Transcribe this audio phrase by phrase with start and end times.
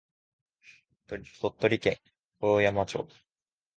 [1.07, 1.29] 鳥
[1.59, 1.99] 取県
[2.39, 3.07] 大山町